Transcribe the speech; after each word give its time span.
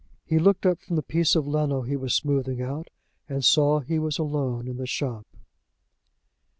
He 0.25 0.39
looked 0.39 0.65
up 0.65 0.79
from 0.81 0.95
the 0.95 1.03
piece 1.03 1.35
of 1.35 1.45
leno 1.45 1.83
he 1.83 1.95
was 1.95 2.15
smoothing 2.15 2.59
out, 2.59 2.89
and 3.29 3.45
saw 3.45 3.81
he 3.81 3.99
was 3.99 4.17
alone 4.17 4.67
in 4.67 4.77
the 4.77 4.87
shop. 4.87 5.27